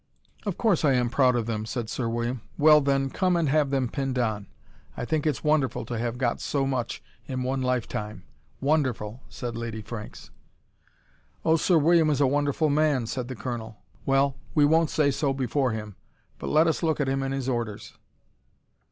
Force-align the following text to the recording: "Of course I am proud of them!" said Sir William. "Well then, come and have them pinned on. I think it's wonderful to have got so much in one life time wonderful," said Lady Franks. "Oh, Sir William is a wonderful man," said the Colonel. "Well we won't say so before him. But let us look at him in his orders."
"Of 0.47 0.57
course 0.57 0.83
I 0.83 0.93
am 0.93 1.11
proud 1.11 1.35
of 1.35 1.45
them!" 1.45 1.63
said 1.67 1.87
Sir 1.87 2.09
William. 2.09 2.41
"Well 2.57 2.81
then, 2.81 3.11
come 3.11 3.35
and 3.37 3.47
have 3.49 3.69
them 3.69 3.87
pinned 3.87 4.17
on. 4.17 4.47
I 4.97 5.05
think 5.05 5.27
it's 5.27 5.43
wonderful 5.43 5.85
to 5.85 5.97
have 5.99 6.17
got 6.17 6.41
so 6.41 6.65
much 6.65 7.03
in 7.27 7.43
one 7.43 7.61
life 7.61 7.87
time 7.87 8.23
wonderful," 8.59 9.21
said 9.29 9.55
Lady 9.55 9.83
Franks. 9.83 10.31
"Oh, 11.45 11.55
Sir 11.55 11.77
William 11.77 12.09
is 12.09 12.19
a 12.19 12.25
wonderful 12.25 12.71
man," 12.71 13.05
said 13.05 13.27
the 13.27 13.35
Colonel. 13.35 13.77
"Well 14.03 14.35
we 14.55 14.65
won't 14.65 14.89
say 14.89 15.11
so 15.11 15.33
before 15.33 15.69
him. 15.69 15.95
But 16.39 16.49
let 16.49 16.65
us 16.65 16.81
look 16.81 16.99
at 16.99 17.07
him 17.07 17.21
in 17.21 17.31
his 17.31 17.47
orders." 17.47 17.93